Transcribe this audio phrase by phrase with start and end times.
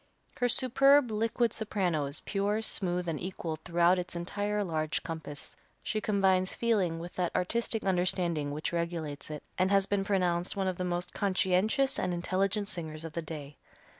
[0.39, 5.55] Her superb, liquid soprano is pure, smooth and equal throughout its entire large compass.
[5.83, 10.67] She combines feeling with that artistic understanding which regulates it, and has been pronounced one
[10.67, 13.57] of the most conscientious and intelligent singers of the day.